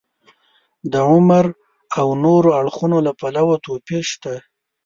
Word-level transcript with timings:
د 0.91 0.93
عمر 1.09 1.45
او 1.99 2.07
نورو 2.23 2.49
اړخونو 2.59 2.97
له 3.05 3.11
پلوه 3.19 3.55
توپیر 3.65 4.03
شته. 4.11 4.33